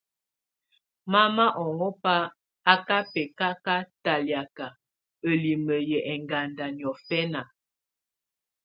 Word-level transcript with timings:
Mama 1.11 1.45
ɔŋɔ́ba 1.65 2.15
á 2.71 2.73
ká 2.87 2.97
bɛcaca 3.11 3.75
talɛ̀áka, 4.03 4.65
ǝlimǝ 5.27 5.75
yɛ̀ 5.89 6.05
ɛŋganda 6.13 6.65
niɔfɛna. 6.77 7.41